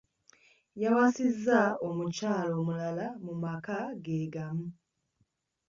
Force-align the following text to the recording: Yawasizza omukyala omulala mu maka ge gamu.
Yawasizza 0.81 1.61
omukyala 1.87 2.51
omulala 2.61 3.07
mu 3.23 3.33
maka 3.43 3.77
ge 4.03 4.19
gamu. 4.33 4.67